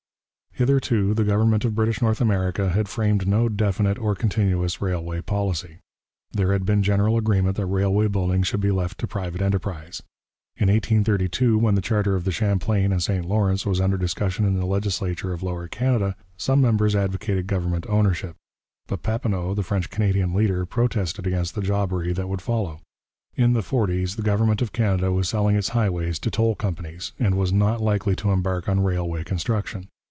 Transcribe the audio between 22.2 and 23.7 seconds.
would follow. In the